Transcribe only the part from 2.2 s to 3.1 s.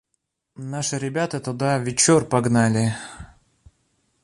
погнали.